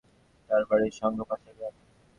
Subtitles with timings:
[0.49, 1.81] তাঁর বাড়ি শংকর পাশা গ্রামে।